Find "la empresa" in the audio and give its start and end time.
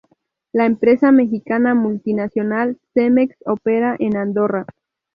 0.51-1.11